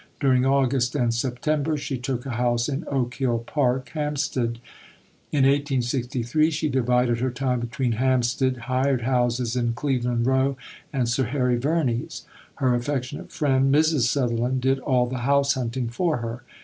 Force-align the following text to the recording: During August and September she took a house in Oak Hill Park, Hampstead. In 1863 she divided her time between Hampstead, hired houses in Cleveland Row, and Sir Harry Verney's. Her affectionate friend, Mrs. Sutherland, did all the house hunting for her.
During 0.19 0.47
August 0.47 0.95
and 0.95 1.13
September 1.13 1.77
she 1.77 1.99
took 1.99 2.25
a 2.25 2.31
house 2.31 2.67
in 2.67 2.85
Oak 2.87 3.13
Hill 3.13 3.43
Park, 3.45 3.89
Hampstead. 3.89 4.57
In 5.31 5.43
1863 5.43 6.49
she 6.49 6.69
divided 6.69 7.19
her 7.19 7.29
time 7.29 7.59
between 7.59 7.91
Hampstead, 7.91 8.57
hired 8.65 9.03
houses 9.03 9.55
in 9.55 9.73
Cleveland 9.73 10.25
Row, 10.25 10.57
and 10.91 11.07
Sir 11.07 11.25
Harry 11.25 11.57
Verney's. 11.59 12.25
Her 12.55 12.73
affectionate 12.73 13.31
friend, 13.31 13.71
Mrs. 13.71 14.07
Sutherland, 14.07 14.61
did 14.61 14.79
all 14.79 15.05
the 15.05 15.19
house 15.19 15.53
hunting 15.53 15.87
for 15.87 16.17
her. 16.17 16.41